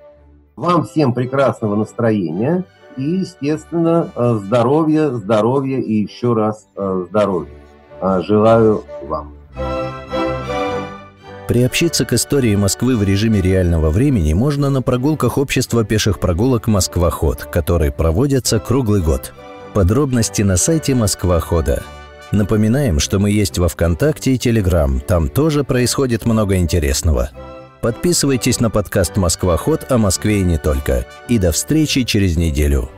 Вам 0.55 0.83
всем 0.83 1.13
прекрасного 1.13 1.75
настроения– 1.75 2.65
и, 2.97 3.03
естественно, 3.03 4.11
э, 4.15 4.39
здоровья, 4.43 5.11
здоровья 5.11 5.79
и 5.79 5.93
еще 5.93 6.33
раз 6.33 6.67
здоровья. 6.75 7.53
Желаю 8.01 8.83
вам. 9.03 9.33
Приобщиться 11.47 12.05
к 12.05 12.13
истории 12.13 12.55
Москвы 12.55 12.95
в 12.95 13.03
режиме 13.03 13.41
реального 13.41 13.89
времени 13.89 14.33
можно 14.33 14.69
на 14.69 14.81
прогулках 14.81 15.37
общества 15.37 15.83
пеших 15.83 16.19
прогулок 16.19 16.67
«Москва-ход», 16.67 17.43
которые 17.43 17.91
проводятся 17.91 18.59
круглый 18.59 19.01
год. 19.01 19.33
Подробности 19.73 20.43
на 20.43 20.55
сайте 20.55 20.95
«Москва-хода». 20.95 21.83
Напоминаем, 22.31 22.99
что 22.99 23.19
мы 23.19 23.31
есть 23.31 23.57
во 23.57 23.67
ВКонтакте 23.67 24.33
и 24.33 24.37
Телеграм, 24.37 25.01
там 25.01 25.27
тоже 25.27 25.63
происходит 25.63 26.25
много 26.25 26.55
интересного. 26.55 27.29
Подписывайтесь 27.81 28.59
на 28.59 28.69
подкаст 28.69 29.17
«Москва-ход» 29.17 29.91
о 29.91 29.97
Москве 29.97 30.41
и 30.41 30.43
не 30.43 30.57
только. 30.57 31.07
И 31.27 31.39
до 31.39 31.51
встречи 31.51 32.03
через 32.03 32.37
неделю. 32.37 32.89